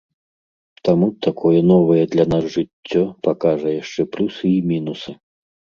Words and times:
Таму 0.89 1.09
такое 1.25 1.59
новае 1.73 2.03
для 2.15 2.25
нас 2.33 2.43
жыццё 2.57 3.03
пакажа 3.29 3.69
яшчэ 3.81 4.01
плюсы 4.17 4.45
і 4.57 4.61
мінусы. 4.73 5.11